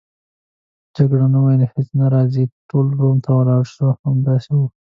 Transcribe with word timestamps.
جګړن 0.95 1.33
وویل: 1.35 1.61
هیڅ 1.73 1.87
نه، 1.99 2.05
راځئ 2.13 2.45
ټول 2.69 2.87
روم 2.99 3.17
ته 3.25 3.29
ولاړ 3.37 3.63
شو، 3.73 3.87
همدا 4.05 4.33
اوس 4.35 4.45
ځو. 4.53 4.61